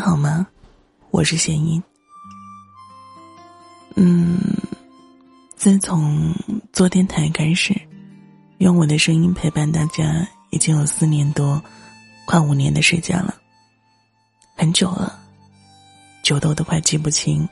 [0.00, 0.46] 好吗？
[1.10, 1.82] 我是贤音。
[3.96, 4.38] 嗯，
[5.56, 6.34] 自从
[6.72, 7.78] 做电台开始，
[8.58, 11.62] 用我的声音陪伴大家，已经有四年多，
[12.24, 13.34] 快五年的时间了，
[14.56, 15.20] 很久了，
[16.22, 17.46] 久的我都快记不清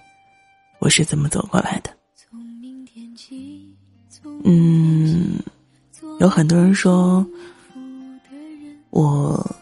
[0.78, 1.94] 我是怎么走过来的。
[4.44, 5.38] 嗯，
[6.18, 7.26] 有很多人说，
[8.88, 9.54] 我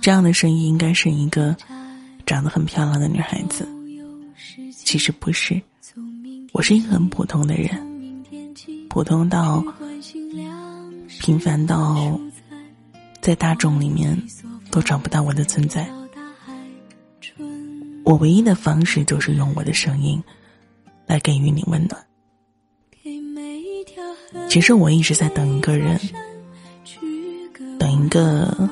[0.00, 1.54] 这样的声音应该是一个。
[2.30, 3.66] 长得很漂亮的女孩子，
[4.72, 5.60] 其实不是，
[6.52, 8.24] 我是一个很普通的人，
[8.88, 9.64] 普通到
[11.18, 12.16] 平凡到
[13.20, 14.16] 在大众里面
[14.70, 15.90] 都找不到我的存在。
[18.04, 20.22] 我唯一的方式就是用我的声音
[21.08, 22.00] 来给予你温暖。
[24.48, 25.98] 其实我一直在等一个人，
[27.76, 28.70] 等一个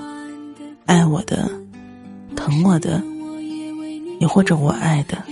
[0.86, 1.50] 爱我的、
[2.36, 3.02] 疼我的。
[4.20, 5.22] 你或者我爱的，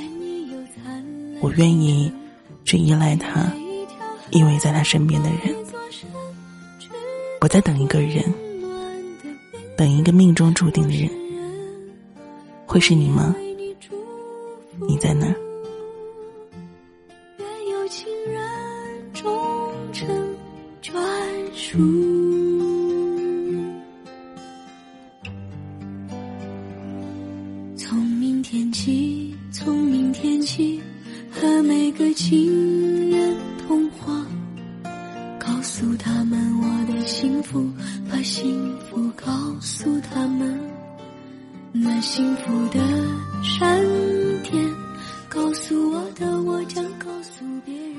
[1.40, 2.10] 我愿意
[2.64, 3.52] 去依赖他，
[4.30, 5.54] 依偎在他身边的人。
[7.40, 8.24] 我在等一个人，
[9.76, 11.10] 等一个命中注定的人，
[12.64, 13.34] 会是你吗？
[14.88, 15.26] 你在哪？
[17.38, 19.24] 愿有情人终
[19.92, 20.08] 成
[20.82, 20.92] 眷
[21.54, 21.78] 属
[28.48, 30.80] 天起，从明天起，
[31.32, 34.24] 和每个情人通话，
[35.36, 37.68] 告诉他们我的幸福，
[38.08, 40.60] 把幸福告诉他们。
[41.72, 42.78] 那幸福的
[43.42, 43.82] 闪
[44.44, 44.64] 电，
[45.28, 47.98] 告诉我的，我将告诉别人。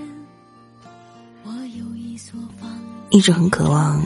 [1.43, 2.69] 我有一所房，
[3.09, 4.01] 一直很渴望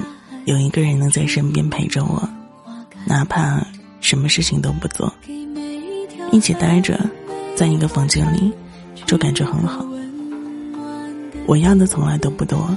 [0.45, 2.27] 有一个人能在身边陪着我，
[3.05, 3.63] 哪怕
[3.99, 5.13] 什么事情都不做。
[6.31, 6.99] 一起待着，
[7.55, 8.51] 在一个房间里，
[9.05, 9.85] 就感觉很好。
[11.45, 12.69] 我要的从来都不多，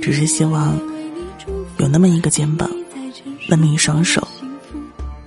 [0.00, 0.78] 只是希望
[1.78, 2.70] 有那么一个肩膀，
[3.48, 4.26] 那么一双手，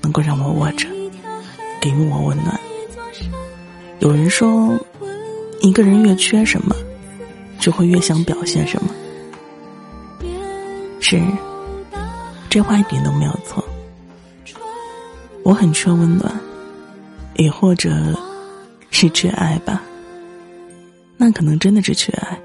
[0.02, 0.88] 能够让我握着，
[1.80, 2.60] 给予我温暖。
[4.00, 4.78] 有人说，
[5.62, 6.76] 一个人越缺什么，
[7.60, 8.90] 就会越想表现什么。
[11.00, 11.22] 是，
[12.50, 13.64] 这话一点都没有错。
[15.44, 16.34] 我很缺温暖。
[17.38, 17.90] 也或者
[18.92, 19.82] 是缺爱吧，
[21.16, 22.38] 那可能真的是缺爱，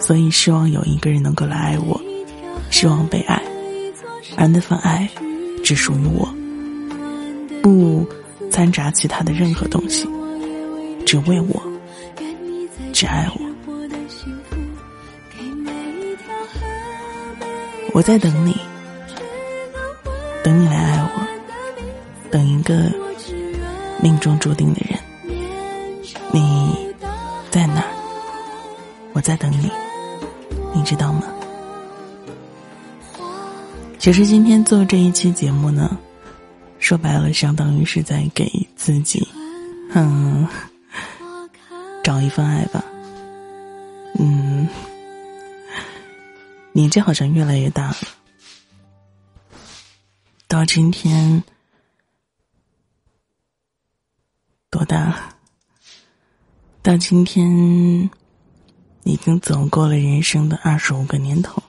[0.00, 2.00] 所以希望有一个人能够来爱我，
[2.70, 3.40] 希望被爱，
[4.36, 5.08] 而那份爱
[5.62, 6.28] 只属于我，
[7.62, 8.04] 不
[8.50, 10.08] 掺杂其他的任何东西，
[11.06, 11.62] 只为我，
[12.92, 13.40] 只爱我。
[17.94, 18.56] 我在等你，
[20.42, 21.26] 等你来爱我，
[22.30, 22.90] 等一个。
[24.02, 24.98] 命中注定的人，
[26.32, 26.92] 你
[27.52, 27.84] 在哪？
[29.12, 29.70] 我在等你，
[30.74, 31.22] 你知道吗？
[34.00, 35.96] 其实今天做这一期节目呢，
[36.80, 39.24] 说白了，相当于是在给自己，
[39.94, 40.48] 嗯，
[42.02, 42.84] 找一份爱吧。
[44.18, 44.68] 嗯，
[46.72, 47.96] 年纪好像越来越大了，
[50.48, 51.40] 到今天。
[54.84, 55.30] 大？
[56.82, 58.10] 到今天，
[59.04, 61.62] 已经走过了人生的二十五个年头。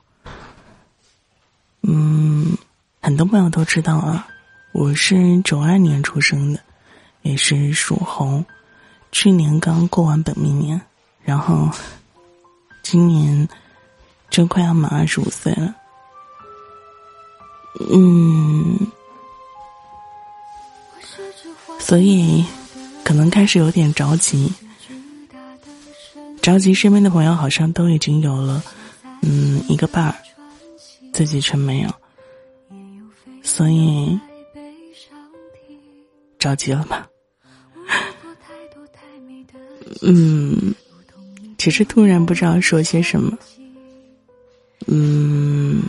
[1.82, 2.58] 嗯，
[3.00, 4.28] 很多朋友都知道啊，
[4.74, 6.60] 我是九二年出生的，
[7.22, 8.44] 也是属猴。
[9.12, 10.82] 去年刚过完本命年，
[11.22, 11.70] 然后
[12.82, 13.48] 今年
[14.32, 15.76] 就快要满二十五岁了。
[17.92, 18.80] 嗯，
[21.80, 22.44] 所以。
[23.14, 24.52] 可能开始有点着急，
[26.42, 26.74] 着急。
[26.74, 28.64] 身边的朋友好像都已经有了，
[29.22, 30.16] 嗯，一个伴儿，
[31.14, 31.90] 自己却没有，
[33.44, 34.20] 所以
[36.40, 37.08] 着急了吧？
[40.02, 40.74] 嗯，
[41.56, 43.38] 只是突然不知道说些什么。
[44.88, 45.84] 嗯，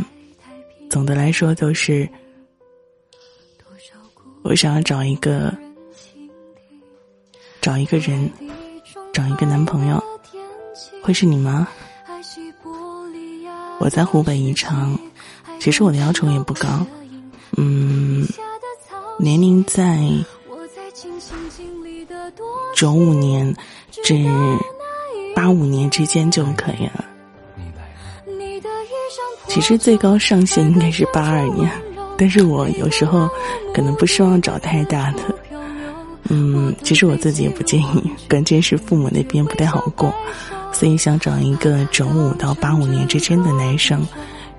[0.90, 2.06] 总的来说就是，
[4.42, 5.50] 我想要找一个。
[7.64, 8.30] 找一个人，
[9.10, 10.04] 找一个男朋友，
[11.02, 11.66] 会是你吗？
[13.78, 14.94] 我在湖北宜昌，
[15.58, 16.84] 其实我的要求也不高，
[17.56, 18.28] 嗯，
[19.18, 19.98] 年龄在
[22.74, 23.56] 九五年
[24.02, 24.14] 至
[25.34, 27.02] 八五年之间就可以了。
[29.48, 31.70] 其实最高上限应该是八二年，
[32.18, 33.26] 但是我有时候
[33.72, 35.33] 可能不希望找太大的。
[36.84, 40.14] 其实我自己也不介意，关键是父母那边不太好过，
[40.70, 44.06] 所以想找一个九五到八五年之间的男生，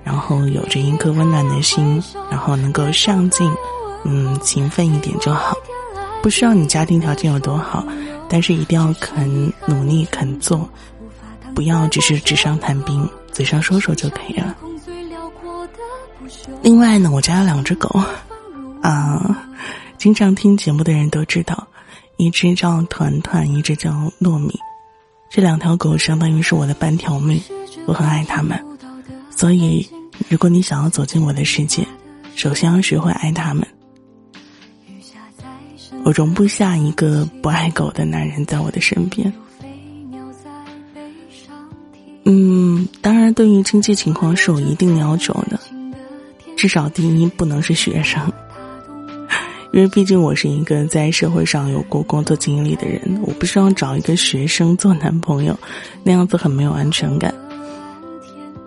[0.02, 3.48] 然后有着一颗温暖的心，然后能够上进，
[4.04, 5.56] 嗯，勤奋一点就好，
[6.20, 7.86] 不需要你家庭条件有多好，
[8.28, 10.68] 但是一定要肯努力肯做，
[11.54, 14.56] 不要只是纸上谈兵，嘴上说说就可以了。
[16.60, 17.88] 另外呢，我家有两只狗，
[18.82, 19.44] 啊。
[19.98, 21.66] 经常听节目的人都知道，
[22.16, 23.90] 一只叫团团，一只叫
[24.20, 24.58] 糯米，
[25.30, 27.40] 这两条狗相当于是我的半条命，
[27.86, 28.58] 我很爱它们。
[29.30, 29.86] 所以，
[30.28, 31.86] 如果你想要走进我的世界，
[32.34, 33.66] 首先要学会爱它们。
[36.04, 39.32] 我容不下一个不爱狗的男人在我的身边。
[42.24, 45.60] 嗯，当然，对于经济情况是有一定要求的，
[46.56, 48.32] 至少第一不能是学生。
[49.76, 55.54] 因为毕竟我是一个在社会上有过工作经历的人，我不希望找一个学生做男朋友，
[56.02, 57.32] 那样子很没有安全感。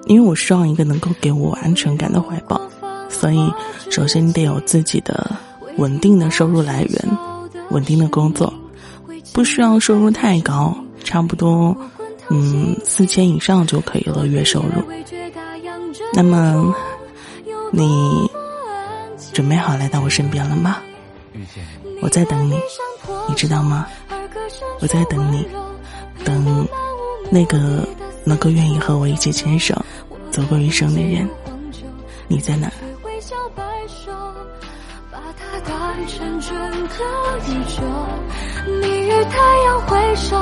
[0.06, 2.62] 因为我需要一个能够给我安全感的怀抱，
[3.10, 3.52] 所以
[3.90, 5.36] 首先你得有自己的
[5.78, 7.18] 稳定的收入来源，
[7.72, 8.54] 稳定的工作，
[9.34, 11.76] 不需要收入太高，差不多
[12.30, 14.84] 嗯四千以上就可以了月收入。
[16.14, 16.72] 那么
[17.72, 18.30] 你
[19.34, 20.78] 准备好来到我身边了吗？
[22.02, 22.60] 我在等你，
[23.28, 23.86] 你知道吗？
[24.82, 25.48] 我在等你，
[26.24, 26.68] 等
[27.30, 27.88] 那个
[28.26, 29.76] 能够愿意和我一起牵手
[30.32, 31.30] 走过余生的人。
[32.28, 32.72] 你在哪？
[38.66, 40.38] 你与太阳挥手，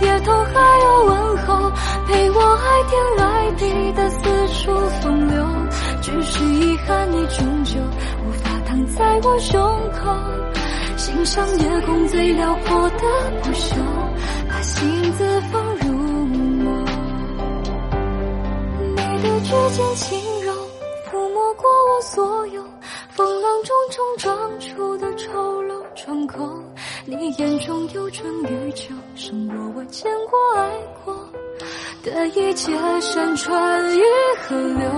[0.00, 1.70] 也同海鸥问候，
[2.06, 5.46] 陪我爱天爱地的四处风流。
[6.00, 7.74] 只是遗憾，你终究。
[8.86, 9.60] 在我胸
[9.92, 10.14] 口，
[10.96, 12.98] 欣赏夜空最辽阔的
[13.42, 13.76] 不朽，
[14.48, 16.86] 把心字放入梦。
[18.96, 20.52] 你的指尖轻柔，
[21.10, 22.62] 抚摸过我所有
[23.10, 26.48] 风浪中冲撞出的丑陋疮口。
[27.04, 30.68] 你眼中有春与秋，胜过我见过爱
[31.04, 31.14] 过。
[32.10, 34.02] 的一切山川与
[34.42, 34.90] 河流，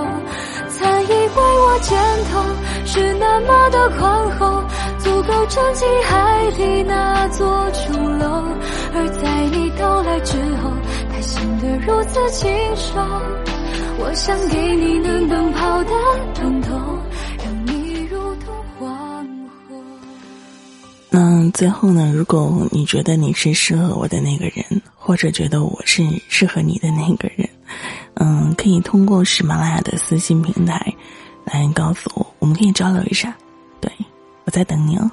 [0.68, 1.98] 曾以为我肩
[2.30, 2.40] 头
[2.86, 4.62] 是那么的宽厚，
[4.98, 8.44] 足够撑起海底那座琼楼。
[8.94, 10.70] 而在你到来之后，
[11.12, 13.00] 它显得如此清瘦。
[14.02, 15.90] 我想给你能奔跑的
[16.34, 16.70] 通透，
[17.44, 19.26] 让你如同黄
[19.68, 19.76] 河。
[21.10, 22.12] 那最后呢？
[22.14, 24.64] 如果你觉得你是适合我的那个人。
[25.10, 27.48] 或者觉得我是适合你的那个人，
[28.14, 30.94] 嗯，可以通过喜马拉雅的私信平台
[31.44, 33.36] 来告诉我，我们可以交流一下。
[33.80, 33.90] 对
[34.44, 35.10] 我在等你哦。